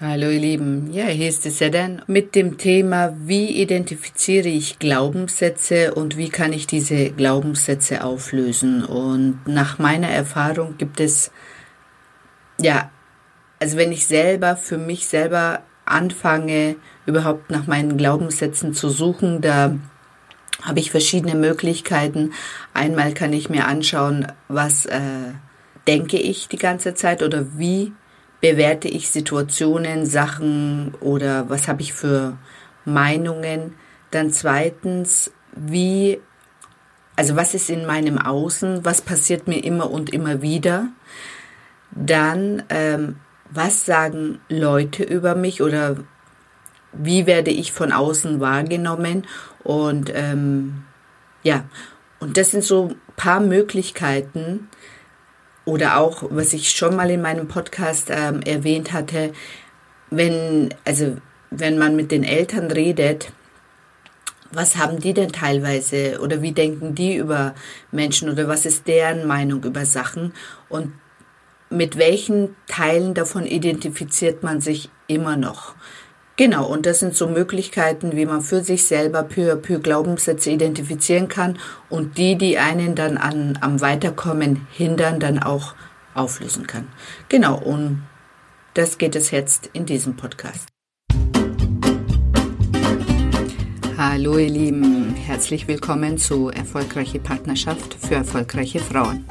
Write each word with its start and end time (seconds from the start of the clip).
Hallo 0.00 0.30
ihr 0.30 0.38
Lieben, 0.38 0.92
ja, 0.92 1.06
hier 1.06 1.28
ist 1.28 1.44
es 1.44 1.58
Sedan 1.58 2.02
mit 2.06 2.36
dem 2.36 2.56
Thema, 2.56 3.16
wie 3.18 3.60
identifiziere 3.60 4.46
ich 4.46 4.78
Glaubenssätze 4.78 5.92
und 5.92 6.16
wie 6.16 6.28
kann 6.28 6.52
ich 6.52 6.68
diese 6.68 7.10
Glaubenssätze 7.10 8.04
auflösen. 8.04 8.84
Und 8.84 9.40
nach 9.46 9.80
meiner 9.80 10.08
Erfahrung 10.08 10.78
gibt 10.78 11.00
es, 11.00 11.32
ja, 12.60 12.92
also 13.58 13.76
wenn 13.76 13.90
ich 13.90 14.06
selber 14.06 14.56
für 14.56 14.78
mich 14.78 15.08
selber 15.08 15.64
anfange, 15.84 16.76
überhaupt 17.04 17.50
nach 17.50 17.66
meinen 17.66 17.96
Glaubenssätzen 17.96 18.74
zu 18.74 18.90
suchen, 18.90 19.40
da 19.40 19.76
habe 20.62 20.78
ich 20.78 20.92
verschiedene 20.92 21.34
Möglichkeiten. 21.34 22.34
Einmal 22.72 23.14
kann 23.14 23.32
ich 23.32 23.50
mir 23.50 23.66
anschauen, 23.66 24.30
was 24.46 24.86
äh, 24.86 25.00
denke 25.88 26.18
ich 26.18 26.46
die 26.46 26.56
ganze 26.56 26.94
Zeit 26.94 27.24
oder 27.24 27.58
wie 27.58 27.90
bewerte 28.40 28.88
ich 28.88 29.10
Situationen, 29.10 30.06
Sachen 30.06 30.94
oder 31.00 31.48
was 31.50 31.68
habe 31.68 31.82
ich 31.82 31.92
für 31.92 32.38
Meinungen. 32.84 33.74
Dann 34.10 34.30
zweitens, 34.30 35.32
wie, 35.54 36.20
also 37.16 37.36
was 37.36 37.54
ist 37.54 37.68
in 37.70 37.86
meinem 37.86 38.18
Außen, 38.18 38.84
was 38.84 39.02
passiert 39.02 39.48
mir 39.48 39.62
immer 39.64 39.90
und 39.90 40.10
immer 40.10 40.40
wieder. 40.42 40.88
Dann, 41.90 42.62
ähm, 42.68 43.16
was 43.50 43.86
sagen 43.86 44.40
Leute 44.48 45.02
über 45.02 45.34
mich 45.34 45.62
oder 45.62 45.96
wie 46.92 47.26
werde 47.26 47.50
ich 47.50 47.72
von 47.72 47.92
außen 47.92 48.40
wahrgenommen 48.40 49.26
und 49.62 50.10
ähm, 50.14 50.84
ja, 51.42 51.64
und 52.20 52.36
das 52.36 52.50
sind 52.50 52.64
so 52.64 52.94
paar 53.16 53.40
Möglichkeiten, 53.40 54.68
oder 55.68 55.98
auch, 55.98 56.22
was 56.30 56.54
ich 56.54 56.70
schon 56.70 56.96
mal 56.96 57.10
in 57.10 57.20
meinem 57.20 57.46
Podcast 57.46 58.08
ähm, 58.10 58.40
erwähnt 58.40 58.94
hatte, 58.94 59.34
wenn, 60.08 60.74
also, 60.86 61.18
wenn 61.50 61.76
man 61.76 61.94
mit 61.94 62.10
den 62.10 62.24
Eltern 62.24 62.70
redet, 62.70 63.30
was 64.50 64.78
haben 64.78 64.98
die 64.98 65.12
denn 65.12 65.30
teilweise? 65.30 66.20
Oder 66.22 66.40
wie 66.40 66.52
denken 66.52 66.94
die 66.94 67.16
über 67.16 67.54
Menschen? 67.92 68.30
Oder 68.30 68.48
was 68.48 68.64
ist 68.64 68.88
deren 68.88 69.26
Meinung 69.26 69.62
über 69.62 69.84
Sachen? 69.84 70.32
Und 70.70 70.94
mit 71.68 71.98
welchen 71.98 72.56
Teilen 72.66 73.12
davon 73.12 73.44
identifiziert 73.44 74.42
man 74.42 74.62
sich 74.62 74.88
immer 75.06 75.36
noch? 75.36 75.74
Genau, 76.38 76.68
und 76.68 76.86
das 76.86 77.00
sind 77.00 77.16
so 77.16 77.26
Möglichkeiten, 77.26 78.14
wie 78.14 78.24
man 78.24 78.42
für 78.42 78.62
sich 78.62 78.84
selber 78.84 79.24
peu 79.24 79.52
à 79.52 79.56
peu 79.56 79.80
Glaubenssätze 79.80 80.52
identifizieren 80.52 81.26
kann 81.26 81.58
und 81.90 82.16
die, 82.16 82.38
die 82.38 82.58
einen 82.58 82.94
dann 82.94 83.18
an, 83.18 83.58
am 83.60 83.80
Weiterkommen 83.80 84.68
hindern, 84.70 85.18
dann 85.18 85.40
auch 85.42 85.74
auflösen 86.14 86.68
kann. 86.68 86.86
Genau, 87.28 87.58
und 87.58 88.04
das 88.74 88.98
geht 88.98 89.16
es 89.16 89.32
jetzt 89.32 89.70
in 89.72 89.84
diesem 89.84 90.14
Podcast. 90.14 90.68
Hallo 93.96 94.38
ihr 94.38 94.48
Lieben, 94.48 95.16
herzlich 95.16 95.66
willkommen 95.66 96.18
zu 96.18 96.50
Erfolgreiche 96.50 97.18
Partnerschaft 97.18 97.94
für 97.94 98.14
erfolgreiche 98.14 98.78
Frauen. 98.78 99.24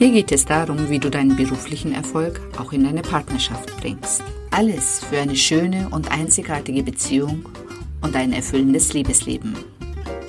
Hier 0.00 0.12
geht 0.12 0.32
es 0.32 0.46
darum, 0.46 0.88
wie 0.88 0.98
du 0.98 1.10
deinen 1.10 1.36
beruflichen 1.36 1.92
Erfolg 1.92 2.40
auch 2.56 2.72
in 2.72 2.84
deine 2.84 3.02
Partnerschaft 3.02 3.76
bringst. 3.82 4.22
Alles 4.50 5.04
für 5.04 5.18
eine 5.18 5.36
schöne 5.36 5.90
und 5.90 6.10
einzigartige 6.10 6.82
Beziehung 6.82 7.44
und 8.00 8.16
ein 8.16 8.32
erfüllendes 8.32 8.94
Liebesleben. 8.94 9.54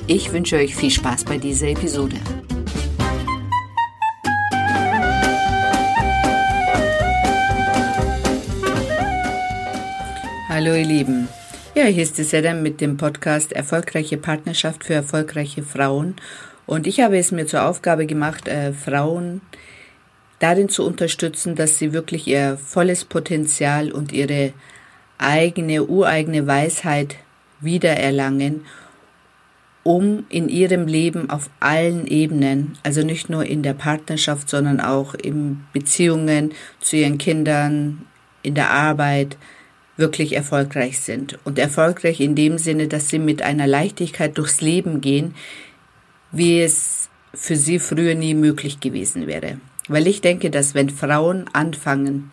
Ich 0.08 0.34
wünsche 0.34 0.58
euch 0.58 0.76
viel 0.76 0.92
Spaß 0.92 1.24
bei 1.24 1.38
dieser 1.38 1.70
Episode. 1.70 2.18
Hallo 10.50 10.76
ihr 10.76 10.86
Lieben. 10.86 11.30
Ja, 11.76 11.86
hier 11.86 12.04
ist 12.04 12.18
die 12.18 12.24
Sedam 12.24 12.62
mit 12.62 12.82
dem 12.82 12.98
Podcast 12.98 13.54
Erfolgreiche 13.54 14.18
Partnerschaft 14.18 14.84
für 14.84 14.96
erfolgreiche 14.96 15.64
Frauen. 15.64 16.18
Und 16.66 16.88
ich 16.88 17.02
habe 17.02 17.18
es 17.18 17.32
mir 17.32 17.46
zur 17.48 17.66
Aufgabe 17.66 18.06
gemacht, 18.06 18.48
äh, 18.48 18.74
Frauen 18.74 19.42
darin 20.40 20.70
zu 20.70 20.86
unterstützen, 20.86 21.56
dass 21.56 21.78
sie 21.78 21.94
wirklich 21.94 22.28
ihr 22.28 22.58
volles 22.58 23.06
Potenzial 23.06 23.92
und 23.92 24.12
ihre 24.12 24.54
eigene, 25.18 25.86
ureigene 25.86 26.48
Weisheit 26.48 27.18
wiedererlangen, 27.60 28.66
um 29.84 30.26
in 30.30 30.50
ihrem 30.50 30.88
Leben 30.88 31.30
auf 31.30 31.50
allen 31.60 32.08
Ebenen, 32.08 32.78
also 32.84 33.04
nicht 33.04 33.30
nur 33.30 33.46
in 33.46 33.64
der 33.64 33.74
Partnerschaft, 33.74 34.50
sondern 34.50 34.80
auch 34.80 35.14
in 35.14 35.62
Beziehungen 35.74 36.54
zu 36.80 36.98
ihren 36.98 37.18
Kindern, 37.18 38.06
in 38.44 38.56
der 38.56 38.72
Arbeit, 38.72 39.38
wirklich 39.98 40.36
erfolgreich 40.36 41.00
sind. 41.00 41.38
Und 41.44 41.60
erfolgreich 41.60 42.20
in 42.20 42.36
dem 42.36 42.58
Sinne, 42.58 42.88
dass 42.88 43.10
sie 43.10 43.20
mit 43.20 43.42
einer 43.42 43.68
Leichtigkeit 43.68 44.38
durchs 44.38 44.62
Leben 44.62 45.02
gehen, 45.02 45.36
wie 46.32 46.62
es 46.62 47.10
für 47.34 47.56
sie 47.56 47.80
früher 47.80 48.16
nie 48.16 48.34
möglich 48.34 48.80
gewesen 48.80 49.28
wäre. 49.28 49.58
Weil 49.88 50.08
ich 50.08 50.22
denke, 50.22 50.50
dass 50.50 50.74
wenn 50.74 50.90
Frauen 50.90 51.46
anfangen, 51.54 52.32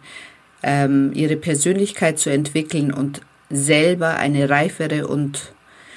ähm, 0.62 1.12
ihre 1.14 1.36
Persönlichkeit 1.36 2.18
zu 2.18 2.30
entwickeln 2.30 2.92
und 2.92 3.20
selber 3.50 4.16
eine 4.16 4.50
reifere 4.50 5.06
und 5.06 5.52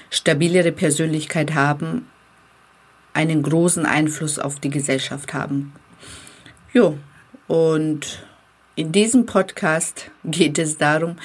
stabilere 0.09 0.72
Persönlichkeit 0.72 1.53
haben, 1.53 2.07
einen 3.13 3.41
großen 3.41 3.85
Einfluss 3.85 4.40
auf 4.40 4.59
die 4.59 4.69
Gesellschaft 4.69 5.34
haben. 5.34 5.73
Jo, 6.73 6.97
und 7.47 8.25
in 8.75 8.91
diesem 8.91 9.25
Podcast 9.25 10.11
geht 10.23 10.57
es 10.59 10.78
darum, 10.78 11.17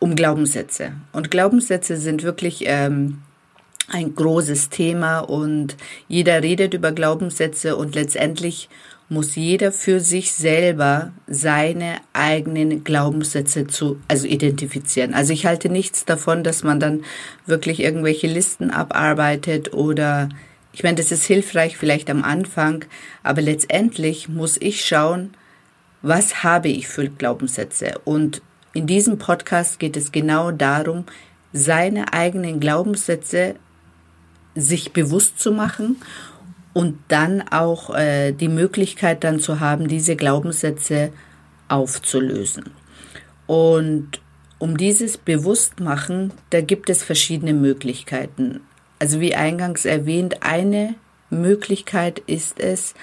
um 0.00 0.14
Glaubenssätze. 0.14 0.92
Und 1.12 1.30
Glaubenssätze 1.30 1.96
sind 1.96 2.22
wirklich 2.22 2.64
ähm, 2.66 3.22
ein 3.88 4.14
großes 4.14 4.68
Thema 4.68 5.20
und 5.20 5.76
jeder 6.08 6.42
redet 6.42 6.74
über 6.74 6.92
Glaubenssätze 6.92 7.76
und 7.76 7.94
letztendlich 7.94 8.68
muss 9.08 9.36
jeder 9.36 9.72
für 9.72 10.00
sich 10.00 10.32
selber 10.32 11.12
seine 11.26 11.96
eigenen 12.12 12.84
Glaubenssätze 12.84 13.66
zu, 13.66 13.98
also 14.06 14.26
identifizieren. 14.26 15.14
Also 15.14 15.32
ich 15.32 15.46
halte 15.46 15.70
nichts 15.70 16.04
davon, 16.04 16.44
dass 16.44 16.62
man 16.62 16.78
dann 16.78 17.04
wirklich 17.46 17.80
irgendwelche 17.80 18.26
Listen 18.26 18.70
abarbeitet 18.70 19.72
oder 19.72 20.28
ich 20.72 20.82
meine, 20.82 20.96
das 20.96 21.10
ist 21.10 21.24
hilfreich 21.24 21.78
vielleicht 21.78 22.10
am 22.10 22.22
Anfang, 22.22 22.84
aber 23.22 23.40
letztendlich 23.40 24.28
muss 24.28 24.58
ich 24.60 24.84
schauen, 24.84 25.30
was 26.02 26.44
habe 26.44 26.68
ich 26.68 26.86
für 26.86 27.08
Glaubenssätze? 27.08 27.94
Und 28.04 28.42
in 28.74 28.86
diesem 28.86 29.18
Podcast 29.18 29.80
geht 29.80 29.96
es 29.96 30.12
genau 30.12 30.52
darum, 30.52 31.06
seine 31.52 32.12
eigenen 32.12 32.60
Glaubenssätze 32.60 33.56
sich 34.54 34.92
bewusst 34.92 35.38
zu 35.40 35.52
machen 35.52 35.96
und 36.72 36.98
dann 37.08 37.42
auch 37.48 37.94
äh, 37.94 38.32
die 38.32 38.48
Möglichkeit 38.48 39.24
dann 39.24 39.40
zu 39.40 39.60
haben, 39.60 39.88
diese 39.88 40.16
Glaubenssätze 40.16 41.12
aufzulösen. 41.68 42.64
Und 43.46 44.20
um 44.58 44.76
dieses 44.76 45.16
Bewusstmachen, 45.16 46.32
da 46.50 46.60
gibt 46.60 46.90
es 46.90 47.02
verschiedene 47.02 47.54
Möglichkeiten. 47.54 48.60
Also 48.98 49.20
wie 49.20 49.34
eingangs 49.34 49.84
erwähnt, 49.84 50.42
eine 50.42 50.94
Möglichkeit 51.30 52.18
ist 52.26 52.58
es, 52.58 52.94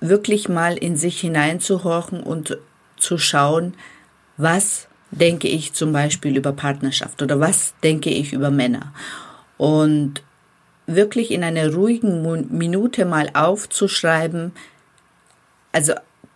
wirklich 0.00 0.48
mal 0.48 0.76
in 0.76 0.96
sich 0.96 1.20
hineinzuhorchen 1.20 2.22
und 2.22 2.58
zu 2.96 3.18
schauen, 3.18 3.74
was 4.36 4.88
denke 5.10 5.48
ich 5.48 5.72
zum 5.72 5.92
Beispiel 5.92 6.36
über 6.36 6.52
Partnerschaft 6.52 7.22
oder 7.22 7.40
was 7.40 7.74
denke 7.82 8.10
ich 8.10 8.32
über 8.32 8.50
Männer. 8.50 8.92
Und 9.58 10.22
wirklich 10.86 11.30
in 11.30 11.44
einer 11.44 11.72
ruhigen 11.72 12.48
Minute 12.56 13.04
mal 13.04 13.30
aufzuschreiben, 13.34 14.52
also 15.72 15.92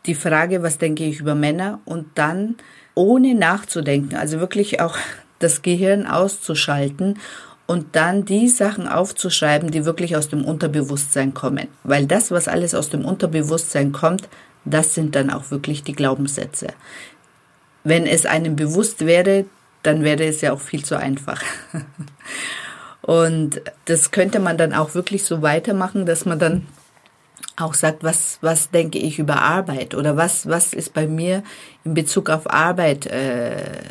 die 0.06 0.14
Frage, 0.14 0.62
was 0.62 0.78
denke 0.78 1.04
ich 1.04 1.20
über 1.20 1.34
Männer 1.34 1.80
und 1.84 2.06
dann 2.16 2.56
ohne 2.94 3.34
nachzudenken, 3.34 4.16
also 4.16 4.40
wirklich 4.40 4.80
auch 4.80 4.96
das 5.38 5.62
Gehirn 5.62 6.06
auszuschalten 6.06 7.18
und 7.66 7.96
dann 7.96 8.24
die 8.24 8.48
Sachen 8.48 8.86
aufzuschreiben, 8.86 9.70
die 9.70 9.84
wirklich 9.84 10.16
aus 10.16 10.28
dem 10.28 10.44
Unterbewusstsein 10.44 11.32
kommen. 11.32 11.68
Weil 11.84 12.06
das, 12.06 12.30
was 12.30 12.46
alles 12.46 12.74
aus 12.74 12.90
dem 12.90 13.04
Unterbewusstsein 13.04 13.92
kommt, 13.92 14.28
das 14.64 14.94
sind 14.94 15.16
dann 15.16 15.30
auch 15.30 15.50
wirklich 15.50 15.82
die 15.82 15.94
Glaubenssätze. 15.94 16.68
Wenn 17.82 18.06
es 18.06 18.26
einem 18.26 18.54
bewusst 18.54 19.06
wäre, 19.06 19.46
dann 19.82 20.04
wäre 20.04 20.24
es 20.24 20.40
ja 20.40 20.52
auch 20.52 20.60
viel 20.60 20.84
zu 20.84 20.96
einfach. 20.96 21.42
Und 23.02 23.60
das 23.86 24.12
könnte 24.12 24.38
man 24.38 24.56
dann 24.56 24.72
auch 24.72 24.94
wirklich 24.94 25.24
so 25.24 25.42
weitermachen, 25.42 26.06
dass 26.06 26.24
man 26.24 26.38
dann 26.38 26.66
auch 27.56 27.74
sagt, 27.74 28.02
was, 28.04 28.38
was 28.40 28.70
denke 28.70 28.98
ich 28.98 29.18
über 29.18 29.42
Arbeit 29.42 29.94
oder 29.94 30.16
was, 30.16 30.48
was 30.48 30.72
ist 30.72 30.94
bei 30.94 31.06
mir 31.06 31.42
in 31.84 31.94
Bezug 31.94 32.30
auf 32.30 32.50
Arbeit 32.50 33.06
äh, 33.06 33.82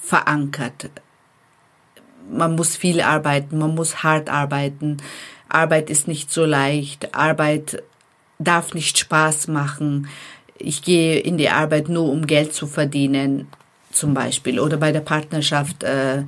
verankert. 0.00 0.90
Man 2.30 2.54
muss 2.54 2.76
viel 2.76 3.00
arbeiten, 3.00 3.58
man 3.58 3.74
muss 3.74 4.02
hart 4.02 4.28
arbeiten. 4.28 4.98
Arbeit 5.48 5.88
ist 5.88 6.06
nicht 6.06 6.30
so 6.30 6.44
leicht. 6.44 7.14
Arbeit 7.14 7.82
darf 8.38 8.74
nicht 8.74 8.98
Spaß 8.98 9.48
machen. 9.48 10.08
Ich 10.58 10.82
gehe 10.82 11.18
in 11.18 11.38
die 11.38 11.48
Arbeit 11.48 11.88
nur, 11.88 12.10
um 12.10 12.26
Geld 12.26 12.54
zu 12.54 12.66
verdienen. 12.66 13.48
zum 13.90 14.14
Beispiel 14.14 14.60
oder 14.60 14.76
bei 14.76 14.92
der 14.92 15.00
Partnerschaft. 15.00 15.82
Äh, 15.82 16.24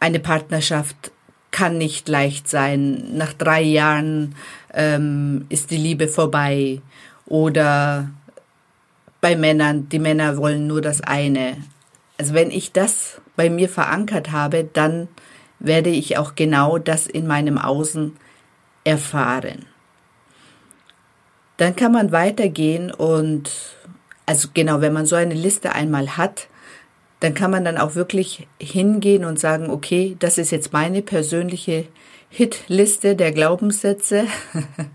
eine 0.00 0.20
Partnerschaft 0.20 1.12
kann 1.50 1.78
nicht 1.78 2.08
leicht 2.08 2.48
sein. 2.48 3.16
Nach 3.16 3.32
drei 3.32 3.62
Jahren 3.62 4.34
ähm, 4.74 5.46
ist 5.48 5.70
die 5.70 5.76
Liebe 5.76 6.08
vorbei. 6.08 6.80
Oder 7.26 8.10
bei 9.20 9.36
Männern, 9.36 9.88
die 9.88 9.98
Männer 9.98 10.36
wollen 10.36 10.66
nur 10.66 10.80
das 10.80 11.00
eine. 11.00 11.56
Also 12.18 12.34
wenn 12.34 12.50
ich 12.50 12.72
das 12.72 13.20
bei 13.36 13.50
mir 13.50 13.68
verankert 13.68 14.32
habe, 14.32 14.64
dann 14.64 15.08
werde 15.58 15.90
ich 15.90 16.18
auch 16.18 16.34
genau 16.34 16.78
das 16.78 17.06
in 17.06 17.26
meinem 17.26 17.58
Außen 17.58 18.16
erfahren. 18.84 19.66
Dann 21.56 21.74
kann 21.74 21.92
man 21.92 22.12
weitergehen 22.12 22.92
und, 22.92 23.50
also 24.26 24.48
genau, 24.54 24.80
wenn 24.80 24.92
man 24.92 25.06
so 25.06 25.16
eine 25.16 25.34
Liste 25.34 25.72
einmal 25.72 26.16
hat, 26.16 26.48
dann 27.20 27.34
kann 27.34 27.50
man 27.50 27.64
dann 27.64 27.78
auch 27.78 27.94
wirklich 27.94 28.46
hingehen 28.60 29.24
und 29.24 29.38
sagen, 29.38 29.70
okay, 29.70 30.16
das 30.18 30.38
ist 30.38 30.50
jetzt 30.50 30.72
meine 30.72 31.02
persönliche 31.02 31.84
Hitliste 32.30 33.16
der 33.16 33.32
Glaubenssätze 33.32 34.26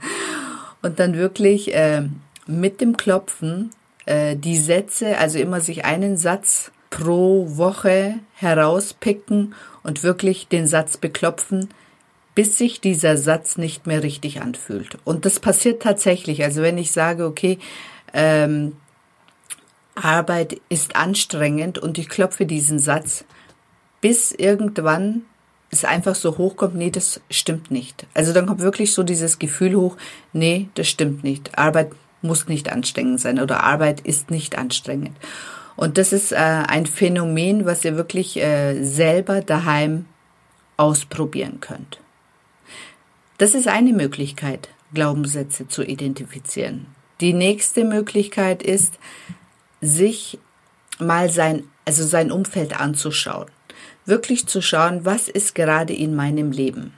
und 0.82 1.00
dann 1.00 1.16
wirklich 1.16 1.74
äh, 1.76 2.04
mit 2.48 2.80
dem 2.82 2.96
Klopfen 2.98 3.72
äh, 4.06 4.36
die 4.36 4.58
Sätze, 4.58 5.18
also 5.18 5.40
immer 5.40 5.60
sich 5.60 5.86
einen 5.86 6.18
Satz 6.18 6.72
pro 6.90 7.58
Woche 7.58 8.16
herauspicken 8.36 9.56
und 9.82 10.04
wirklich 10.04 10.48
den 10.48 10.68
Satz 10.68 10.98
beklopfen, 10.98 11.70
bis 12.36 12.58
sich 12.58 12.82
dieser 12.82 13.18
Satz 13.18 13.58
nicht 13.58 13.88
mehr 13.88 14.04
richtig 14.04 14.42
anfühlt. 14.42 14.98
Und 15.04 15.26
das 15.26 15.40
passiert 15.40 15.82
tatsächlich. 15.82 16.44
Also 16.44 16.62
wenn 16.62 16.78
ich 16.78 16.92
sage, 16.92 17.26
okay, 17.26 17.60
ähm, 18.14 18.74
Arbeit 19.96 20.60
ist 20.70 20.96
anstrengend 20.96 21.78
und 21.78 21.98
ich 21.98 22.10
klopfe 22.10 22.46
diesen 22.46 22.80
Satz, 22.80 23.26
bis 24.02 24.32
irgendwann 24.32 25.24
es 25.70 25.86
einfach 25.86 26.16
so 26.16 26.38
hochkommt, 26.38 26.76
nee, 26.76 26.92
das 26.92 27.22
stimmt 27.30 27.72
nicht. 27.72 28.06
Also 28.14 28.32
dann 28.34 28.46
kommt 28.46 28.62
wirklich 28.62 28.94
so 28.94 29.04
dieses 29.04 29.40
Gefühl 29.40 29.76
hoch, 29.76 29.98
nee, 30.32 30.70
das 30.76 30.88
stimmt 30.88 31.24
nicht. 31.24 31.58
Arbeit 31.58 31.92
muss 32.22 32.48
nicht 32.48 32.72
anstrengend 32.72 33.20
sein 33.20 33.40
oder 33.40 33.64
Arbeit 33.64 34.02
ist 34.02 34.32
nicht 34.32 34.58
anstrengend. 34.58 35.18
Und 35.76 35.98
das 35.98 36.14
ist 36.14 36.32
äh, 36.32 36.36
ein 36.36 36.86
Phänomen, 36.86 37.66
was 37.66 37.84
ihr 37.84 37.98
wirklich 37.98 38.38
äh, 38.38 38.84
selber 38.84 39.42
daheim 39.42 40.06
ausprobieren 40.78 41.60
könnt. 41.60 42.00
Das 43.40 43.56
ist 43.56 43.68
eine 43.68 43.94
Möglichkeit, 43.94 44.70
Glaubenssätze 44.94 45.68
zu 45.68 45.84
identifizieren. 45.84 46.86
Die 47.20 47.34
nächste 47.34 47.84
Möglichkeit 47.84 48.62
ist, 48.62 49.00
sich 49.84 50.40
mal 51.00 51.30
sein, 51.30 51.66
also 51.86 52.04
sein 52.04 52.32
Umfeld 52.32 52.80
anzuschauen. 52.80 53.48
Wirklich 54.06 54.48
zu 54.48 54.62
schauen, 54.62 55.06
was 55.06 55.30
ist 55.30 55.56
gerade 55.56 55.94
in 55.94 56.16
meinem 56.16 56.52
Leben? 56.52 56.94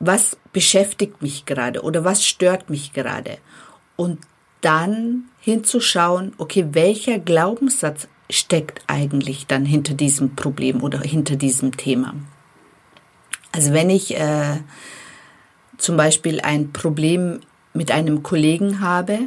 Was 0.00 0.36
beschäftigt 0.52 1.22
mich 1.22 1.44
gerade 1.44 1.82
oder 1.82 2.04
was 2.04 2.24
stört 2.24 2.70
mich 2.70 2.92
gerade? 2.92 3.38
Und 3.96 4.20
dann 4.60 5.24
hinzuschauen, 5.40 6.32
okay, 6.38 6.66
welcher 6.72 7.18
Glaubenssatz 7.18 8.08
steckt 8.30 8.82
eigentlich 8.86 9.46
dann 9.46 9.64
hinter 9.64 9.94
diesem 9.94 10.36
Problem 10.36 10.82
oder 10.82 11.00
hinter 11.00 11.36
diesem 11.36 11.76
Thema? 11.76 12.14
Also 13.52 13.72
wenn 13.72 13.90
ich 13.90 14.16
äh, 14.16 14.58
zum 15.78 15.96
Beispiel 15.96 16.40
ein 16.40 16.72
Problem 16.72 17.40
mit 17.72 17.90
einem 17.90 18.22
Kollegen 18.22 18.80
habe, 18.80 19.18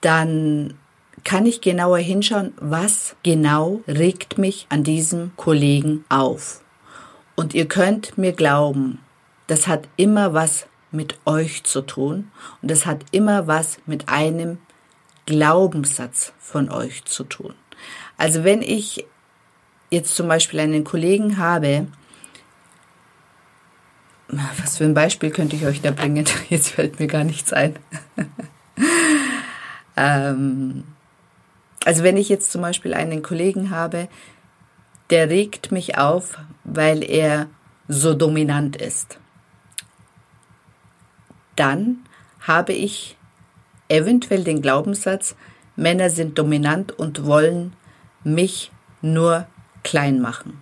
dann 0.00 0.74
kann 1.24 1.46
ich 1.46 1.60
genauer 1.60 1.98
hinschauen, 1.98 2.52
was 2.60 3.16
genau 3.22 3.80
regt 3.88 4.38
mich 4.38 4.66
an 4.68 4.84
diesem 4.84 5.32
Kollegen 5.36 6.04
auf. 6.08 6.62
Und 7.34 7.54
ihr 7.54 7.66
könnt 7.66 8.16
mir 8.16 8.32
glauben, 8.32 9.00
das 9.46 9.66
hat 9.66 9.88
immer 9.96 10.34
was 10.34 10.66
mit 10.92 11.18
euch 11.24 11.64
zu 11.64 11.80
tun 11.80 12.30
und 12.62 12.70
das 12.70 12.86
hat 12.86 13.04
immer 13.10 13.46
was 13.46 13.78
mit 13.86 14.08
einem 14.08 14.58
Glaubenssatz 15.26 16.32
von 16.38 16.70
euch 16.70 17.04
zu 17.06 17.24
tun. 17.24 17.54
Also 18.16 18.44
wenn 18.44 18.62
ich 18.62 19.04
jetzt 19.90 20.14
zum 20.14 20.28
Beispiel 20.28 20.60
einen 20.60 20.84
Kollegen 20.84 21.38
habe, 21.38 21.88
was 24.28 24.78
für 24.78 24.84
ein 24.84 24.94
Beispiel 24.94 25.30
könnte 25.30 25.56
ich 25.56 25.66
euch 25.66 25.80
da 25.80 25.90
bringen? 25.90 26.24
Jetzt 26.48 26.70
fällt 26.70 26.98
mir 26.98 27.06
gar 27.06 27.24
nichts 27.24 27.52
ein. 27.52 27.78
ähm, 29.96 30.84
also 31.84 32.02
wenn 32.02 32.16
ich 32.16 32.28
jetzt 32.28 32.50
zum 32.50 32.62
Beispiel 32.62 32.94
einen 32.94 33.22
Kollegen 33.22 33.70
habe, 33.70 34.08
der 35.10 35.28
regt 35.28 35.70
mich 35.70 35.98
auf, 35.98 36.38
weil 36.64 37.04
er 37.04 37.48
so 37.88 38.14
dominant 38.14 38.76
ist, 38.76 39.18
dann 41.56 41.98
habe 42.40 42.72
ich 42.72 43.16
eventuell 43.88 44.44
den 44.44 44.62
Glaubenssatz, 44.62 45.36
Männer 45.76 46.10
sind 46.10 46.38
dominant 46.38 46.92
und 46.92 47.26
wollen 47.26 47.74
mich 48.22 48.70
nur 49.02 49.46
klein 49.82 50.20
machen. 50.20 50.60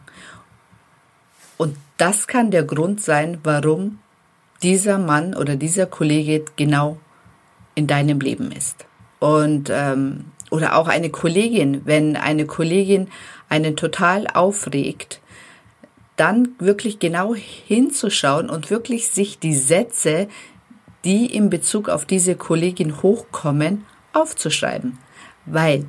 Und 1.57 1.77
das 1.97 2.27
kann 2.27 2.51
der 2.51 2.65
Grund 2.65 3.01
sein, 3.01 3.39
warum 3.45 4.01
dieser 4.63 4.99
Mann 4.99 5.35
oder 5.35 5.57
dieser 5.57 5.87
Kollege 5.87 6.45
genau 6.57 6.99
in 7.75 7.87
deinem 7.87 8.21
Leben 8.21 8.51
ist. 8.51 8.87
Und 9.21 9.71
ähm, 9.71 10.25
oder 10.53 10.77
auch 10.77 10.87
eine 10.87 11.09
Kollegin, 11.09 11.81
wenn 11.87 12.15
eine 12.15 12.45
Kollegin 12.45 13.09
einen 13.49 13.75
total 13.75 14.27
aufregt, 14.27 15.21
dann 16.17 16.51
wirklich 16.59 16.99
genau 16.99 17.35
hinzuschauen 17.35 18.51
und 18.51 18.71
wirklich 18.71 19.09
sich 19.09 19.39
die 19.39 19.55
Sätze, 19.55 20.29
die 21.05 21.27
in 21.35 21.49
Bezug 21.49 21.89
auf 21.89 22.05
diese 22.05 22.37
Kollegin 22.37 23.03
hochkommen, 23.03 23.87
aufzuschreiben. 24.13 24.99
Weil 25.47 25.87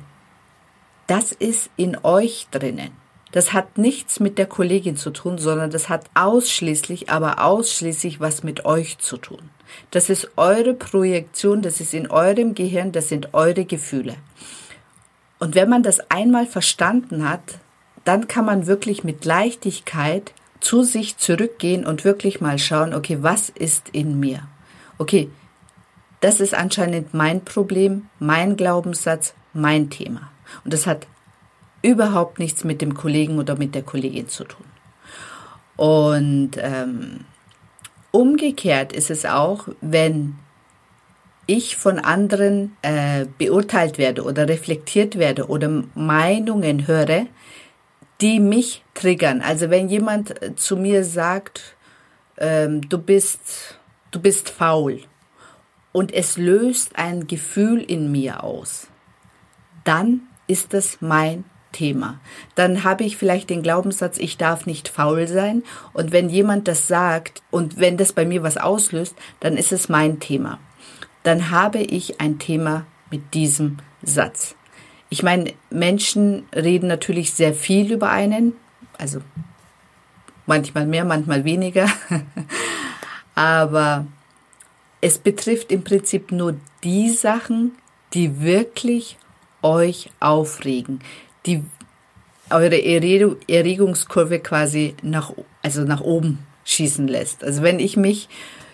das 1.06 1.32
ist 1.32 1.68
in 1.76 1.98
euch 2.02 2.48
drinnen. 2.50 3.03
Das 3.34 3.52
hat 3.52 3.78
nichts 3.78 4.20
mit 4.20 4.38
der 4.38 4.46
Kollegin 4.46 4.96
zu 4.96 5.10
tun, 5.10 5.38
sondern 5.38 5.72
das 5.72 5.88
hat 5.88 6.04
ausschließlich, 6.14 7.10
aber 7.10 7.44
ausschließlich 7.44 8.20
was 8.20 8.44
mit 8.44 8.64
euch 8.64 8.98
zu 8.98 9.16
tun. 9.16 9.50
Das 9.90 10.08
ist 10.08 10.30
eure 10.36 10.72
Projektion, 10.72 11.60
das 11.60 11.80
ist 11.80 11.94
in 11.94 12.08
eurem 12.08 12.54
Gehirn, 12.54 12.92
das 12.92 13.08
sind 13.08 13.34
eure 13.34 13.64
Gefühle. 13.64 14.14
Und 15.40 15.56
wenn 15.56 15.68
man 15.68 15.82
das 15.82 15.98
einmal 16.12 16.46
verstanden 16.46 17.28
hat, 17.28 17.58
dann 18.04 18.28
kann 18.28 18.44
man 18.44 18.68
wirklich 18.68 19.02
mit 19.02 19.24
Leichtigkeit 19.24 20.32
zu 20.60 20.84
sich 20.84 21.16
zurückgehen 21.16 21.84
und 21.84 22.04
wirklich 22.04 22.40
mal 22.40 22.60
schauen, 22.60 22.94
okay, 22.94 23.18
was 23.22 23.48
ist 23.48 23.88
in 23.88 24.20
mir? 24.20 24.46
Okay, 24.98 25.28
das 26.20 26.38
ist 26.38 26.54
anscheinend 26.54 27.14
mein 27.14 27.44
Problem, 27.44 28.06
mein 28.20 28.56
Glaubenssatz, 28.56 29.34
mein 29.52 29.90
Thema. 29.90 30.30
Und 30.62 30.72
das 30.72 30.86
hat 30.86 31.08
überhaupt 31.84 32.38
nichts 32.40 32.64
mit 32.64 32.80
dem 32.80 32.94
Kollegen 32.94 33.38
oder 33.38 33.56
mit 33.56 33.74
der 33.74 33.82
Kollegin 33.82 34.28
zu 34.28 34.44
tun. 34.44 34.66
Und 35.76 36.52
ähm, 36.56 37.24
Umgekehrt 38.14 38.92
ist 38.92 39.10
es 39.10 39.26
auch, 39.26 39.66
wenn 39.80 40.36
ich 41.46 41.74
von 41.74 41.98
anderen 41.98 42.76
äh, 42.82 43.26
beurteilt 43.38 43.98
werde 43.98 44.22
oder 44.22 44.48
reflektiert 44.48 45.18
werde 45.18 45.48
oder 45.48 45.82
Meinungen 45.96 46.86
höre, 46.86 47.26
die 48.20 48.38
mich 48.38 48.84
triggern. 48.94 49.42
Also 49.42 49.68
wenn 49.68 49.88
jemand 49.88 50.40
äh, 50.40 50.54
zu 50.54 50.76
mir 50.76 51.02
sagt, 51.02 51.74
ähm, 52.38 52.88
du 52.88 52.98
bist, 52.98 53.80
du 54.12 54.20
bist 54.20 54.48
faul 54.48 55.00
und 55.90 56.14
es 56.14 56.36
löst 56.36 56.94
ein 56.94 57.26
Gefühl 57.26 57.82
in 57.82 58.12
mir 58.12 58.44
aus, 58.44 58.86
dann 59.82 60.20
ist 60.46 60.72
das 60.72 60.98
mein 61.00 61.42
Thema. 61.74 62.20
Dann 62.54 62.84
habe 62.84 63.04
ich 63.04 63.18
vielleicht 63.18 63.50
den 63.50 63.62
Glaubenssatz, 63.62 64.16
ich 64.18 64.38
darf 64.38 64.64
nicht 64.64 64.88
faul 64.88 65.26
sein. 65.26 65.62
Und 65.92 66.12
wenn 66.12 66.30
jemand 66.30 66.68
das 66.68 66.88
sagt 66.88 67.42
und 67.50 67.78
wenn 67.78 67.98
das 67.98 68.14
bei 68.14 68.24
mir 68.24 68.42
was 68.42 68.56
auslöst, 68.56 69.14
dann 69.40 69.58
ist 69.58 69.72
es 69.72 69.90
mein 69.90 70.20
Thema. 70.20 70.58
Dann 71.24 71.50
habe 71.50 71.78
ich 71.80 72.20
ein 72.20 72.38
Thema 72.38 72.86
mit 73.10 73.34
diesem 73.34 73.78
Satz. 74.02 74.54
Ich 75.10 75.22
meine, 75.22 75.52
Menschen 75.70 76.44
reden 76.54 76.86
natürlich 76.86 77.34
sehr 77.34 77.52
viel 77.52 77.92
über 77.92 78.10
einen, 78.10 78.54
also 78.96 79.20
manchmal 80.46 80.86
mehr, 80.86 81.04
manchmal 81.04 81.44
weniger, 81.44 81.88
aber 83.34 84.06
es 85.00 85.18
betrifft 85.18 85.70
im 85.70 85.84
Prinzip 85.84 86.32
nur 86.32 86.56
die 86.82 87.10
Sachen, 87.10 87.72
die 88.14 88.40
wirklich 88.40 89.18
euch 89.62 90.10
aufregen, 90.20 91.00
die 91.46 91.62
eure 92.50 92.82
Erregungskurve 92.84 94.40
quasi 94.40 94.94
nach, 95.02 95.32
also 95.62 95.82
nach 95.82 96.00
oben 96.00 96.38
schießen 96.64 97.08
lässt. 97.08 97.44
Also 97.44 97.62
wenn 97.62 97.78
ich 97.78 97.96
mich 97.96 98.28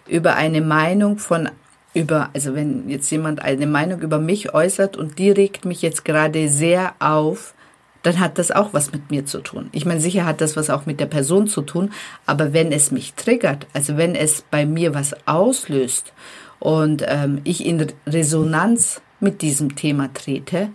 über 0.08 0.34
eine 0.34 0.60
Meinung 0.60 1.18
von 1.18 1.50
über, 1.92 2.30
also 2.34 2.54
wenn 2.54 2.88
jetzt 2.88 3.10
jemand 3.10 3.42
eine 3.42 3.66
Meinung 3.66 4.00
über 4.00 4.18
mich 4.18 4.54
äußert 4.54 4.96
und 4.96 5.18
die 5.18 5.30
regt 5.30 5.64
mich 5.64 5.82
jetzt 5.82 6.04
gerade 6.04 6.48
sehr 6.48 6.94
auf, 7.00 7.54
dann 8.02 8.18
hat 8.18 8.38
das 8.38 8.50
auch 8.50 8.72
was 8.72 8.92
mit 8.92 9.10
mir 9.10 9.26
zu 9.26 9.40
tun. 9.40 9.68
Ich 9.72 9.84
meine, 9.84 10.00
sicher 10.00 10.24
hat 10.24 10.40
das 10.40 10.56
was 10.56 10.70
auch 10.70 10.86
mit 10.86 11.00
der 11.00 11.06
Person 11.06 11.48
zu 11.48 11.62
tun, 11.62 11.92
aber 12.26 12.52
wenn 12.52 12.72
es 12.72 12.90
mich 12.90 13.14
triggert, 13.14 13.66
also 13.72 13.96
wenn 13.96 14.14
es 14.14 14.42
bei 14.50 14.64
mir 14.64 14.94
was 14.94 15.14
auslöst 15.26 16.12
und 16.60 17.04
ähm, 17.06 17.40
ich 17.44 17.66
in 17.66 17.86
Resonanz 18.06 19.02
mit 19.18 19.42
diesem 19.42 19.76
Thema 19.76 20.12
trete, 20.14 20.70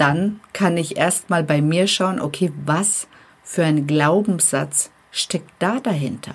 dann 0.00 0.40
kann 0.52 0.76
ich 0.76 0.96
erstmal 0.96 1.44
bei 1.44 1.60
mir 1.60 1.86
schauen, 1.86 2.20
okay, 2.20 2.52
was 2.64 3.06
für 3.42 3.64
ein 3.64 3.86
Glaubenssatz 3.86 4.90
steckt 5.10 5.50
da 5.58 5.80
dahinter? 5.80 6.34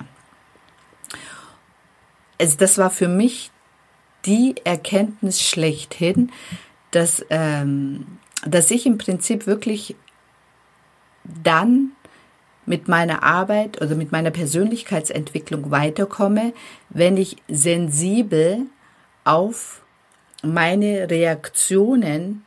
Also 2.39 2.57
das 2.57 2.77
war 2.77 2.91
für 2.91 3.07
mich 3.07 3.51
die 4.25 4.55
Erkenntnis 4.63 5.41
schlechthin, 5.41 6.31
dass, 6.91 7.25
ähm, 7.29 8.19
dass 8.45 8.71
ich 8.71 8.85
im 8.85 8.97
Prinzip 8.97 9.47
wirklich 9.47 9.95
dann 11.23 11.91
mit 12.65 12.87
meiner 12.87 13.23
Arbeit 13.23 13.81
oder 13.81 13.95
mit 13.95 14.11
meiner 14.11 14.31
Persönlichkeitsentwicklung 14.31 15.71
weiterkomme, 15.71 16.53
wenn 16.89 17.17
ich 17.17 17.37
sensibel 17.47 18.65
auf 19.23 19.81
meine 20.43 21.09
Reaktionen, 21.09 22.45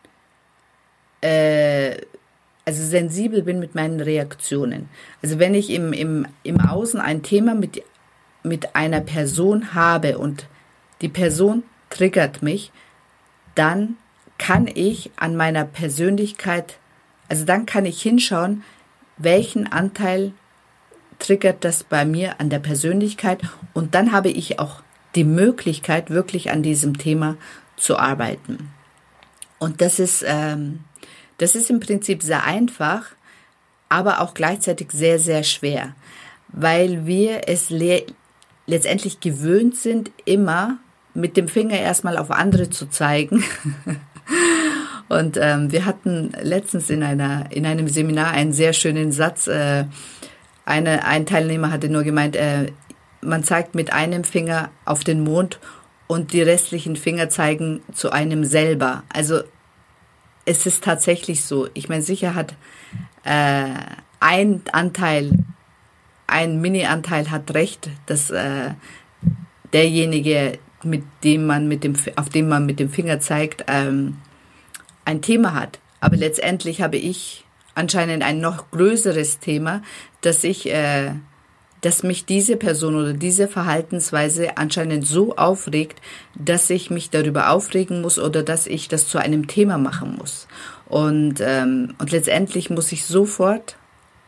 äh, 1.21 1.97
also 2.65 2.85
sensibel 2.85 3.43
bin 3.43 3.61
mit 3.61 3.75
meinen 3.75 4.01
Reaktionen. 4.01 4.89
Also 5.23 5.39
wenn 5.39 5.55
ich 5.55 5.71
im, 5.71 5.93
im, 5.93 6.27
im 6.43 6.61
Außen 6.61 7.01
ein 7.01 7.23
Thema 7.23 7.55
mit, 7.55 7.83
mit 8.43 8.77
einer 8.77 9.01
Person 9.01 9.75
habe 9.75 10.19
und 10.19 10.47
die 11.01 11.09
Person 11.09 11.63
triggert 11.89 12.43
mich, 12.43 12.71
dann 13.55 13.97
kann 14.37 14.69
ich 14.73 15.11
an 15.17 15.35
meiner 15.35 15.65
Persönlichkeit, 15.65 16.79
also 17.29 17.45
dann 17.45 17.67
kann 17.67 17.87
ich 17.87 18.03
hinschauen, 18.03 18.63
welchen 19.17 19.67
Anteil 19.67 20.33
triggert 21.19 21.65
das 21.65 21.85
bei 21.85 22.05
mir 22.05 22.39
an 22.39 22.51
der 22.51 22.61
Persönlichkeit 22.61 23.41
und 23.75 23.95
dann 23.95 24.13
habe 24.13 24.29
ich 24.29 24.59
auch 24.59 24.83
die 25.15 25.25
Möglichkeit, 25.25 26.11
wirklich 26.11 26.51
an 26.51 26.63
diesem 26.63 26.99
Thema 26.99 27.37
zu 27.77 27.99
arbeiten. 27.99 28.71
Und 29.59 29.81
das 29.81 29.99
ist, 29.99 30.25
ähm, 30.27 30.85
das 31.39 31.55
ist 31.55 31.71
im 31.71 31.81
Prinzip 31.81 32.23
sehr 32.23 32.45
einfach, 32.45 33.05
aber 33.89 34.21
auch 34.21 34.35
gleichzeitig 34.35 34.91
sehr, 34.93 35.19
sehr 35.19 35.43
schwer, 35.43 35.95
weil 36.49 37.07
wir 37.07 37.49
es 37.49 37.71
letztendlich 38.67 39.21
gewöhnt 39.21 39.77
sind, 39.77 40.11
immer 40.25 40.79
mit 41.15 41.37
dem 41.37 41.49
Finger 41.49 41.79
erstmal 41.79 42.17
auf 42.19 42.31
andere 42.31 42.71
zu 42.71 42.87
zeigen. 42.87 43.45
Und 45.09 45.39
ähm, 45.41 45.73
wir 45.73 45.87
hatten 45.87 46.33
letztens 46.43 46.91
in 46.91 47.03
einer 47.03 47.51
in 47.51 47.65
einem 47.65 47.89
Seminar 47.89 48.31
einen 48.33 48.53
sehr 48.53 48.75
schönen 48.75 49.11
Satz. 49.11 49.47
Äh, 49.47 49.87
eine, 50.67 51.07
ein 51.07 51.25
Teilnehmer 51.25 51.71
hatte 51.71 51.89
nur 51.89 52.03
gemeint, 52.03 52.37
äh, 52.37 52.73
man 53.23 53.43
zeigt 53.43 53.75
mit 53.75 53.93
einem 53.93 54.23
Finger 54.23 54.69
auf 54.85 55.05
den 55.05 55.21
Mond 55.25 55.61
und 56.07 56.33
die 56.35 56.43
restlichen 56.43 56.95
Finger 56.95 57.31
zeigen 57.31 57.81
zu 57.95 58.11
einem 58.11 58.45
selber. 58.45 59.03
Also 59.09 59.41
es 60.49 60.65
ist 60.65 60.83
tatsächlich 60.83 61.45
so. 61.45 61.69
Ich 61.75 61.89
meine, 61.89 62.03
sicher 62.03 62.35
hat 62.35 62.55
äh, 63.25 63.75
ein 64.19 64.63
Anteil, 64.73 65.33
ein 66.27 66.61
Mini-Anteil 66.61 67.31
hat 67.31 67.53
recht, 67.55 67.91
dass 68.07 68.31
äh, 68.31 68.71
derjenige, 69.73 70.59
mit 70.83 71.05
dem 71.23 71.47
man 71.47 71.69
mit 71.69 71.85
dem, 71.85 71.95
auf 72.17 72.31
dem 72.31 72.49
man 72.49 72.65
mit 72.65 72.81
dem 72.81 72.89
Finger 72.89 73.21
zeigt, 73.21 73.65
ähm, 73.69 74.17
ein 75.05 75.21
Thema 75.21 75.53
hat. 75.53 75.81
Aber 76.01 76.17
letztendlich 76.17 76.81
habe 76.81 76.97
ich 76.97 77.45
anscheinend 77.75 78.23
ein 78.23 78.41
noch 78.41 78.71
größeres 78.71 79.41
Thema, 79.41 79.83
dass 80.23 80.45
ich, 80.45 80.73
äh, 80.73 81.13
dass 81.81 82.03
mich 82.03 82.25
diese 82.25 82.57
Person 82.57 82.97
oder 82.97 83.13
diese 83.13 83.49
Verhaltensweise 83.49 84.57
anscheinend 84.57 85.07
so 85.07 85.37
aufregt, 85.37 86.01
dass 86.35 86.71
ich 86.71 86.91
mich 86.91 87.11
darüber 87.11 87.51
aufregen 87.51 88.01
muss 88.01 88.19
oder 88.19 88.43
dass 88.43 88.67
ich 88.67 88.89
das 88.89 89.09
zu 89.09 89.19
einem 89.19 89.47
Thema 89.47 89.79
machen 89.79 90.17
muss. 90.19 90.49
Und, 90.87 91.41
ähm, 91.41 91.95
und 91.99 92.11
letztendlich 92.11 92.71
muss 92.71 92.93
ich 92.93 93.05
sofort 93.05 93.77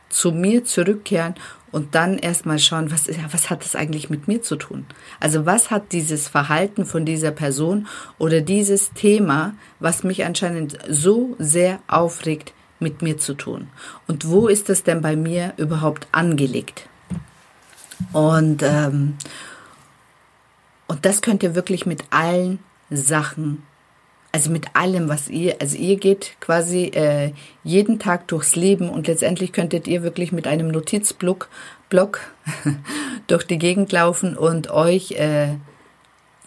zu 0.08 0.32
mir 0.32 0.64
zurückkehren 0.64 1.34
und 1.72 1.94
dann 1.94 2.18
erstmal 2.18 2.58
schauen, 2.58 2.90
was, 2.90 3.08
was 3.30 3.48
hat 3.48 3.64
das 3.64 3.76
eigentlich 3.76 4.10
mit 4.10 4.28
mir 4.28 4.42
zu 4.42 4.56
tun? 4.56 4.86
Also 5.20 5.46
was 5.46 5.70
hat 5.70 5.92
dieses 5.92 6.28
Verhalten 6.28 6.84
von 6.84 7.04
dieser 7.04 7.30
Person 7.30 7.86
oder 8.18 8.40
dieses 8.40 8.92
Thema, 8.92 9.54
was 9.78 10.02
mich 10.02 10.24
anscheinend 10.24 10.78
so 10.88 11.36
sehr 11.38 11.78
aufregt, 11.86 12.52
mit 12.80 13.02
mir 13.02 13.18
zu 13.18 13.34
tun? 13.34 13.68
Und 14.08 14.28
wo 14.28 14.48
ist 14.48 14.68
das 14.68 14.82
denn 14.82 15.00
bei 15.00 15.14
mir 15.14 15.54
überhaupt 15.58 16.08
angelegt? 16.12 16.89
Und, 18.12 18.62
ähm, 18.62 19.16
und 20.86 21.04
das 21.04 21.22
könnt 21.22 21.42
ihr 21.42 21.54
wirklich 21.54 21.86
mit 21.86 22.04
allen 22.10 22.58
Sachen 22.90 23.62
also 24.32 24.50
mit 24.50 24.76
allem, 24.76 25.08
was 25.08 25.28
ihr, 25.28 25.56
also 25.60 25.76
ihr 25.76 25.96
geht 25.96 26.36
quasi 26.40 26.84
äh, 26.94 27.32
jeden 27.64 27.98
Tag 27.98 28.28
durchs 28.28 28.54
Leben 28.54 28.88
und 28.88 29.06
letztendlich 29.06 29.52
könntet 29.52 29.88
ihr 29.88 30.02
wirklich 30.02 30.32
mit 30.32 30.46
einem 30.46 30.68
Notizblock 30.68 31.48
Block 31.88 32.20
durch 33.26 33.44
die 33.44 33.58
Gegend 33.58 33.90
laufen 33.90 34.36
und 34.36 34.70
euch 34.70 35.12
äh, 35.12 35.56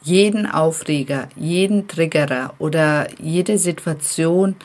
jeden 0.02 0.50
Aufreger, 0.50 1.28
jeden 1.36 1.88
Triggerer 1.88 2.54
oder 2.60 3.08
jede 3.20 3.58
Situation, 3.58 4.56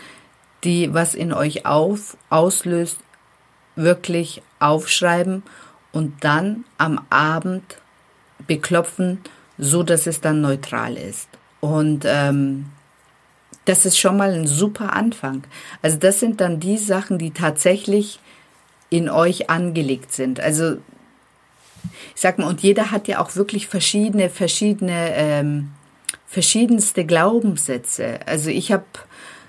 die 0.63 0.95
was 0.95 1.15
in 1.15 1.33
euch 1.33 1.67
auf, 1.67 2.17
auslöst, 2.31 2.99
wirklich 3.75 4.43
aufschreiben 4.61 5.43
und 5.93 6.25
dann 6.25 6.65
am 6.77 7.01
Abend 7.11 7.79
beklopfen, 8.47 9.19
so 9.59 9.83
dass 9.83 10.07
es 10.07 10.21
dann 10.21 10.41
neutral 10.41 10.97
ist. 10.97 11.29
Und 11.61 12.05
ähm, 12.07 12.67
das 13.65 13.85
ist 13.85 13.99
schon 13.99 14.17
mal 14.17 14.33
ein 14.33 14.47
super 14.47 14.93
Anfang. 14.95 15.45
Also 15.83 15.99
das 15.99 16.21
sind 16.21 16.41
dann 16.41 16.61
die 16.61 16.79
Sachen, 16.79 17.19
die 17.19 17.33
tatsächlich 17.33 18.21
in 18.91 19.11
euch 19.11 19.51
angelegt 19.51 20.13
sind. 20.13 20.41
Also 20.41 20.79
ich 22.15 22.21
sag 22.21 22.39
mal, 22.39 22.49
und 22.49 22.63
jeder 22.63 22.91
hat 22.91 23.09
ja 23.09 23.21
auch 23.21 23.37
wirklich 23.37 23.69
verschiedene, 23.69 24.31
verschiedene, 24.31 25.15
ähm, 25.15 25.71
verschiedenste 26.27 27.05
Glaubenssätze. 27.05 28.21
Also 28.27 28.51
ich 28.51 28.73
habe 28.73 28.85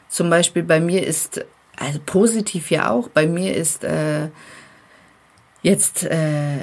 zum 0.10 0.30
Beispiel 0.30 0.64
bei 0.64 0.80
mir 0.80 1.06
ist, 1.06 1.46
also 1.78 2.00
positiv 2.06 2.72
ja 2.72 2.92
auch, 2.92 3.10
bei 3.10 3.28
mir 3.28 3.56
ist 3.56 3.84
äh, 3.84 4.30
jetzt 5.62 6.04
äh, 6.04 6.58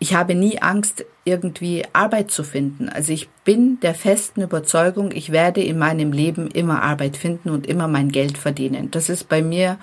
ich 0.00 0.14
habe 0.14 0.34
nie 0.34 0.62
Angst, 0.62 1.04
irgendwie 1.24 1.84
Arbeit 1.92 2.30
zu 2.30 2.44
finden. 2.44 2.88
Also 2.88 3.12
ich 3.12 3.28
bin 3.44 3.80
der 3.80 3.94
festen 3.94 4.42
Überzeugung, 4.42 5.10
ich 5.12 5.32
werde 5.32 5.62
in 5.62 5.78
meinem 5.78 6.12
Leben 6.12 6.48
immer 6.48 6.82
Arbeit 6.82 7.16
finden 7.16 7.50
und 7.50 7.66
immer 7.66 7.88
mein 7.88 8.10
Geld 8.10 8.38
verdienen. 8.38 8.90
Das 8.90 9.08
ist 9.08 9.28
bei 9.28 9.42
mir 9.42 9.78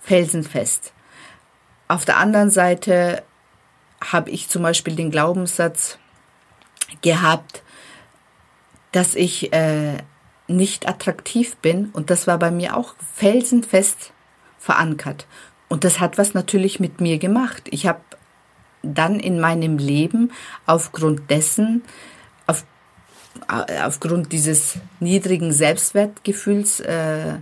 felsenfest. 0.00 0.92
Auf 1.88 2.04
der 2.04 2.16
anderen 2.16 2.50
Seite 2.50 3.22
habe 4.04 4.30
ich 4.30 4.48
zum 4.48 4.62
Beispiel 4.62 4.96
den 4.96 5.10
Glaubenssatz 5.10 5.98
gehabt, 7.02 7.62
dass 8.92 9.14
ich 9.14 9.52
äh, 9.52 9.98
nicht 10.48 10.88
attraktiv 10.88 11.56
bin 11.58 11.90
und 11.92 12.10
das 12.10 12.26
war 12.26 12.38
bei 12.38 12.50
mir 12.50 12.76
auch 12.76 12.94
felsenfest 13.14 14.12
verankert. 14.58 15.26
Und 15.70 15.84
das 15.84 16.00
hat 16.00 16.18
was 16.18 16.34
natürlich 16.34 16.80
mit 16.80 17.00
mir 17.00 17.18
gemacht. 17.18 17.62
Ich 17.70 17.86
habe 17.86 18.00
dann 18.82 19.20
in 19.20 19.38
meinem 19.38 19.78
Leben 19.78 20.32
aufgrund 20.66 21.30
dessen, 21.30 21.82
auf, 22.48 22.64
aufgrund 23.82 24.32
dieses 24.32 24.78
niedrigen 24.98 25.52
Selbstwertgefühls 25.52 26.80
äh, 26.80 27.36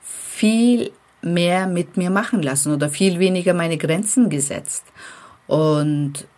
viel 0.00 0.92
mehr 1.22 1.66
mit 1.66 1.96
mir 1.96 2.10
machen 2.10 2.40
lassen 2.40 2.72
oder 2.72 2.88
viel 2.88 3.18
weniger 3.18 3.52
meine 3.52 3.78
Grenzen 3.78 4.30
gesetzt. 4.30 4.84
Und 5.48 6.28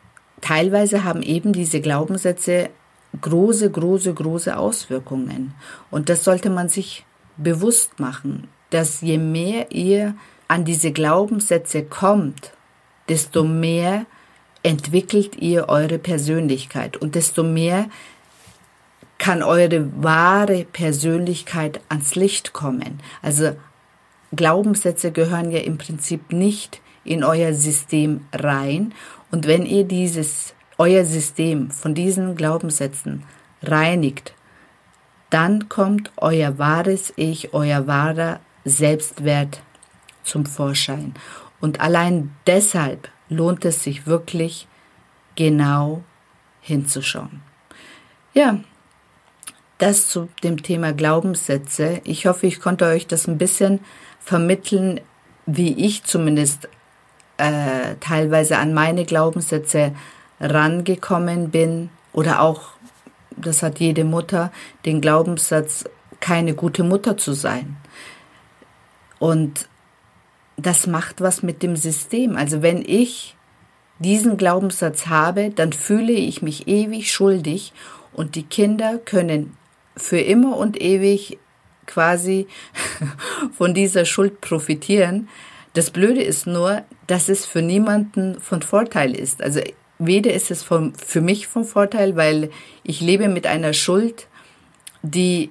teilweise 0.41 1.05
haben 1.05 1.23
eben 1.23 1.53
diese 1.53 1.83
Glaubenssätze 1.83 2.71
große, 3.21 3.71
große, 3.71 4.15
große 4.15 4.57
Auswirkungen. 4.57 5.53
Und 5.91 6.09
das 6.09 6.25
sollte 6.25 6.49
man 6.49 6.71
sich 6.71 7.05
bewusst 7.37 8.01
machen, 8.01 8.49
dass 8.71 9.03
je 9.03 9.19
mehr 9.19 9.73
ihr 9.73 10.15
an 10.49 10.65
diese 10.65 10.93
Glaubenssätze 10.93 11.85
kommt, 11.85 12.53
desto 13.09 13.45
mehr 13.45 14.07
entwickelt 14.63 15.37
ihr 15.37 15.69
eure 15.69 15.99
Persönlichkeit 15.99 16.97
und 16.97 17.15
desto 17.15 17.43
mehr 17.43 17.89
kann 19.19 19.43
eure 19.43 19.91
wahre 20.03 20.65
Persönlichkeit 20.65 21.81
ans 21.89 22.15
Licht 22.15 22.53
kommen. 22.53 23.01
Also 23.23 23.57
Glaubenssätze 24.35 25.13
gehören 25.13 25.51
ja 25.51 25.61
im 25.61 25.79
Prinzip 25.79 26.33
nicht 26.33 26.81
in 27.05 27.25
euer 27.25 27.55
System 27.55 28.27
rein 28.33 28.95
und 29.31 29.47
wenn 29.47 29.67
ihr 29.67 29.85
dieses 29.85 30.55
euer 30.79 31.05
System 31.05 31.71
von 31.71 31.95
diesen 31.95 32.37
Glaubenssätzen 32.37 33.25
reinigt, 33.63 34.35
dann 35.31 35.69
kommt 35.69 36.13
euer 36.17 36.59
wahres 36.59 37.13
Ich, 37.17 37.53
euer 37.53 37.87
wahrer 37.87 38.41
Selbstwert 38.65 39.61
zum 40.29 40.47
Vorschein. 40.47 41.15
Und 41.61 41.81
allein 41.81 42.31
deshalb 42.47 43.09
lohnt 43.29 43.65
es 43.65 43.83
sich 43.83 44.07
wirklich 44.07 44.69
genau 45.35 46.03
hinzuschauen. 46.61 47.41
Ja, 48.35 48.61
das 49.79 50.09
zu 50.09 50.29
dem 50.43 50.63
Thema 50.63 50.93
Glaubenssätze. 50.93 52.01
Ich 52.05 52.27
hoffe, 52.27 52.47
ich 52.47 52.61
konnte 52.61 52.87
euch 52.87 53.07
das 53.07 53.27
ein 53.27 53.39
bisschen 53.39 53.81
vermitteln, 54.21 55.01
wie 55.47 55.73
ich 55.87 56.05
zumindest 56.05 56.69
äh, 57.39 57.95
teilweise 58.01 58.59
an 58.59 58.75
meine 58.75 59.05
Glaubenssätze 59.05 59.93
rangekommen 60.41 61.51
bin 61.51 61.91
oder 62.13 62.43
auch, 62.43 62.63
das 63.37 63.63
hat 63.63 63.79
jede 63.79 64.05
Mutter, 64.05 64.53
den 64.85 65.01
Glaubenssatz, 65.01 65.85
keine 66.21 66.55
gute 66.55 66.83
Mutter 66.83 67.17
zu 67.17 67.33
sein. 67.33 67.77
Und 69.21 69.69
das 70.59 70.87
macht 70.87 71.21
was 71.21 71.43
mit 71.43 71.63
dem 71.63 71.77
System. 71.77 72.37
Also 72.37 72.61
wenn 72.63 72.83
ich 72.85 73.37
diesen 74.01 74.37
Glaubenssatz 74.37 75.07
habe, 75.07 75.51
dann 75.51 75.73
fühle 75.73 76.13
ich 76.13 76.43
mich 76.43 76.69
ewig 76.69 77.11
schuldig 77.13 77.73
und 78.13 78.35
die 78.35 78.43
Kinder 78.43 78.99
können 78.99 79.57
für 79.97 80.19
immer 80.19 80.57
und 80.57 80.81
ewig 80.81 81.39
quasi 81.87 82.47
von 83.57 83.73
dieser 83.73 84.05
Schuld 84.05 84.41
profitieren. 84.41 85.29
Das 85.75 85.91
Blöde 85.91 86.23
ist 86.23 86.47
nur, 86.47 86.83
dass 87.07 87.29
es 87.29 87.47
für 87.47 87.63
niemanden 87.63 88.41
von 88.41 88.63
Vorteil 88.63 89.15
ist. 89.15 89.43
Also 89.43 89.61
weder 89.99 90.33
ist 90.33 90.51
es 90.51 90.63
vom, 90.63 90.95
für 90.95 91.21
mich 91.21 91.47
von 91.47 91.65
Vorteil, 91.65 92.17
weil 92.17 92.51
ich 92.83 93.01
lebe 93.01 93.29
mit 93.29 93.47
einer 93.47 93.73
Schuld, 93.73 94.27
die 95.03 95.51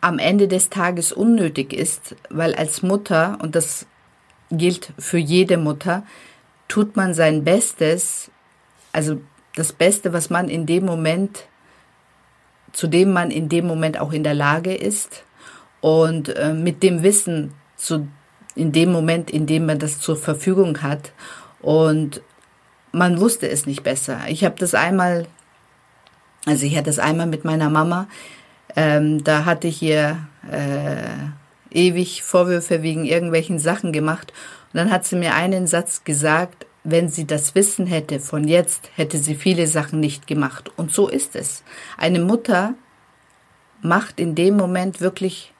am 0.00 0.18
Ende 0.18 0.48
des 0.48 0.70
Tages 0.70 1.12
unnötig 1.12 1.72
ist, 1.72 2.16
weil 2.30 2.54
als 2.54 2.82
Mutter, 2.82 3.38
und 3.42 3.54
das 3.54 3.86
gilt 4.50 4.92
für 4.98 5.18
jede 5.18 5.56
Mutter, 5.56 6.04
tut 6.68 6.96
man 6.96 7.14
sein 7.14 7.44
Bestes, 7.44 8.30
also 8.92 9.20
das 9.54 9.72
Beste, 9.72 10.12
was 10.12 10.30
man 10.30 10.48
in 10.48 10.66
dem 10.66 10.84
Moment, 10.84 11.44
zu 12.72 12.86
dem 12.86 13.12
man 13.12 13.30
in 13.30 13.48
dem 13.48 13.66
Moment 13.66 13.98
auch 13.98 14.12
in 14.12 14.22
der 14.22 14.34
Lage 14.34 14.74
ist 14.74 15.24
und 15.80 16.28
äh, 16.36 16.52
mit 16.52 16.82
dem 16.82 17.02
Wissen 17.02 17.52
zu, 17.76 18.08
in 18.54 18.72
dem 18.72 18.92
Moment, 18.92 19.30
in 19.30 19.46
dem 19.46 19.66
man 19.66 19.78
das 19.78 19.98
zur 19.98 20.16
Verfügung 20.16 20.82
hat 20.82 21.12
und 21.60 22.22
man 22.92 23.20
wusste 23.20 23.48
es 23.48 23.66
nicht 23.66 23.82
besser. 23.82 24.20
Ich 24.28 24.44
habe 24.44 24.56
das 24.58 24.74
einmal, 24.74 25.26
also 26.46 26.64
ich 26.64 26.76
hatte 26.76 26.86
das 26.86 26.98
einmal 26.98 27.26
mit 27.26 27.44
meiner 27.44 27.70
Mama, 27.70 28.08
ähm, 28.76 29.22
da 29.24 29.44
hatte 29.44 29.68
ich 29.68 29.82
ihr 29.82 30.18
äh, 30.50 31.30
ewig 31.70 32.22
Vorwürfe 32.22 32.82
wegen 32.82 33.04
irgendwelchen 33.04 33.58
Sachen 33.58 33.92
gemacht. 33.92 34.32
Und 34.72 34.78
dann 34.78 34.90
hat 34.90 35.04
sie 35.04 35.16
mir 35.16 35.34
einen 35.34 35.66
Satz 35.66 36.04
gesagt, 36.04 36.66
wenn 36.84 37.08
sie 37.08 37.26
das 37.26 37.54
Wissen 37.54 37.86
hätte 37.86 38.20
von 38.20 38.48
jetzt, 38.48 38.90
hätte 38.94 39.18
sie 39.18 39.34
viele 39.34 39.66
Sachen 39.66 40.00
nicht 40.00 40.26
gemacht. 40.26 40.70
Und 40.76 40.92
so 40.92 41.08
ist 41.08 41.36
es. 41.36 41.62
Eine 41.96 42.20
Mutter 42.20 42.74
macht 43.82 44.20
in 44.20 44.34
dem 44.34 44.56
Moment 44.56 45.00
wirklich 45.00 45.52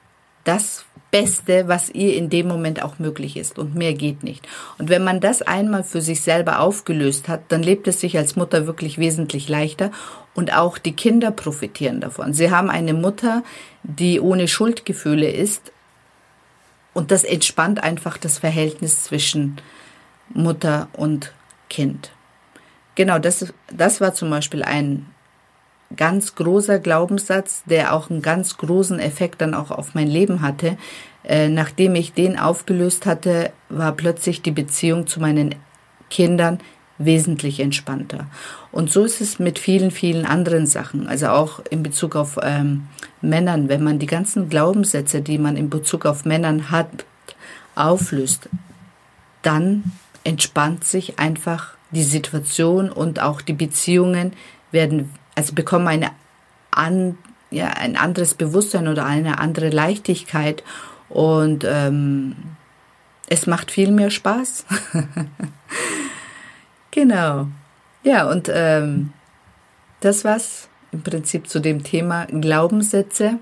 das 0.43 0.85
Beste, 1.11 1.67
was 1.67 1.89
ihr 1.89 2.15
in 2.15 2.29
dem 2.29 2.47
Moment 2.47 2.81
auch 2.81 2.97
möglich 2.97 3.37
ist. 3.37 3.59
Und 3.59 3.75
mehr 3.75 3.93
geht 3.93 4.23
nicht. 4.23 4.47
Und 4.77 4.89
wenn 4.89 5.03
man 5.03 5.19
das 5.19 5.41
einmal 5.41 5.83
für 5.83 6.01
sich 6.01 6.21
selber 6.21 6.59
aufgelöst 6.59 7.27
hat, 7.27 7.41
dann 7.49 7.61
lebt 7.61 7.87
es 7.87 7.99
sich 7.99 8.17
als 8.17 8.35
Mutter 8.35 8.65
wirklich 8.65 8.97
wesentlich 8.97 9.49
leichter. 9.49 9.91
Und 10.33 10.53
auch 10.53 10.77
die 10.77 10.93
Kinder 10.93 11.31
profitieren 11.31 11.99
davon. 11.99 12.33
Sie 12.33 12.49
haben 12.49 12.69
eine 12.69 12.93
Mutter, 12.93 13.43
die 13.83 14.19
ohne 14.19 14.47
Schuldgefühle 14.47 15.29
ist, 15.29 15.71
und 16.93 17.11
das 17.11 17.23
entspannt 17.23 17.83
einfach 17.83 18.17
das 18.17 18.37
Verhältnis 18.37 19.03
zwischen 19.03 19.57
Mutter 20.29 20.87
und 20.93 21.33
Kind. 21.69 22.11
Genau, 22.95 23.19
das, 23.19 23.53
das 23.71 24.01
war 24.01 24.13
zum 24.13 24.29
Beispiel 24.29 24.63
ein 24.63 25.05
ganz 25.95 26.35
großer 26.35 26.79
Glaubenssatz, 26.79 27.63
der 27.65 27.93
auch 27.93 28.09
einen 28.09 28.21
ganz 28.21 28.57
großen 28.57 28.99
Effekt 28.99 29.41
dann 29.41 29.53
auch 29.53 29.71
auf 29.71 29.95
mein 29.95 30.07
Leben 30.07 30.41
hatte. 30.41 30.77
Äh, 31.23 31.49
nachdem 31.49 31.95
ich 31.95 32.13
den 32.13 32.37
aufgelöst 32.37 33.05
hatte, 33.05 33.51
war 33.69 33.91
plötzlich 33.93 34.41
die 34.41 34.51
Beziehung 34.51 35.07
zu 35.07 35.19
meinen 35.19 35.55
Kindern 36.09 36.59
wesentlich 37.05 37.59
entspannter. 37.59 38.27
Und 38.71 38.91
so 38.91 39.03
ist 39.03 39.21
es 39.21 39.39
mit 39.39 39.59
vielen, 39.59 39.91
vielen 39.91 40.25
anderen 40.25 40.65
Sachen. 40.65 41.07
Also 41.07 41.27
auch 41.27 41.59
in 41.69 41.83
Bezug 41.83 42.15
auf 42.15 42.39
ähm, 42.41 42.87
Männern, 43.21 43.69
wenn 43.69 43.83
man 43.83 43.99
die 43.99 44.07
ganzen 44.07 44.49
Glaubenssätze, 44.49 45.21
die 45.21 45.37
man 45.37 45.57
in 45.57 45.69
Bezug 45.69 46.05
auf 46.05 46.25
Männern 46.25 46.71
hat, 46.71 47.05
auflöst, 47.75 48.49
dann 49.41 49.83
entspannt 50.23 50.85
sich 50.85 51.19
einfach 51.19 51.75
die 51.91 52.03
Situation 52.03 52.89
und 52.89 53.21
auch 53.21 53.41
die 53.41 53.53
Beziehungen 53.53 54.33
werden, 54.71 55.11
also 55.35 55.53
bekommen 55.53 55.87
eine 55.87 56.11
an, 56.71 57.17
ja, 57.49 57.67
ein 57.67 57.97
anderes 57.97 58.33
Bewusstsein 58.33 58.87
oder 58.87 59.05
eine 59.05 59.39
andere 59.39 59.69
Leichtigkeit 59.69 60.63
und 61.09 61.65
ähm, 61.67 62.35
es 63.27 63.47
macht 63.47 63.71
viel 63.71 63.91
mehr 63.91 64.09
Spaß. 64.09 64.65
Genau. 66.91 67.47
Ja, 68.03 68.29
und 68.29 68.49
ähm, 68.53 69.13
das 70.01 70.23
war's 70.23 70.69
im 70.91 71.03
Prinzip 71.03 71.47
zu 71.47 71.59
dem 71.59 71.83
Thema 71.83 72.25
Glaubenssätze. 72.25 73.39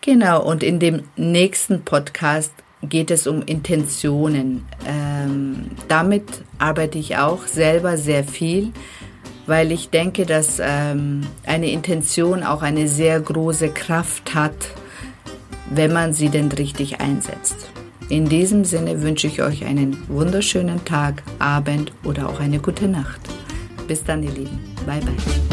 Genau, 0.00 0.42
und 0.42 0.62
in 0.62 0.78
dem 0.78 1.02
nächsten 1.16 1.84
Podcast 1.84 2.52
geht 2.82 3.10
es 3.10 3.26
um 3.26 3.42
Intentionen. 3.42 4.66
Ähm, 4.86 5.70
damit 5.88 6.24
arbeite 6.58 6.98
ich 6.98 7.16
auch 7.16 7.46
selber 7.46 7.96
sehr 7.96 8.24
viel, 8.24 8.72
weil 9.46 9.72
ich 9.72 9.90
denke, 9.90 10.26
dass 10.26 10.60
ähm, 10.60 11.22
eine 11.46 11.70
Intention 11.70 12.42
auch 12.42 12.62
eine 12.62 12.88
sehr 12.88 13.20
große 13.20 13.70
Kraft 13.70 14.34
hat, 14.34 14.70
wenn 15.70 15.92
man 15.92 16.12
sie 16.12 16.28
denn 16.28 16.50
richtig 16.50 17.00
einsetzt. 17.00 17.71
In 18.12 18.28
diesem 18.28 18.66
Sinne 18.66 19.00
wünsche 19.00 19.26
ich 19.26 19.40
euch 19.40 19.64
einen 19.64 19.96
wunderschönen 20.06 20.84
Tag, 20.84 21.22
Abend 21.38 21.94
oder 22.04 22.28
auch 22.28 22.40
eine 22.40 22.58
gute 22.58 22.86
Nacht. 22.86 23.22
Bis 23.88 24.04
dann, 24.04 24.22
ihr 24.22 24.32
Lieben. 24.32 24.60
Bye, 24.84 25.00
bye. 25.00 25.51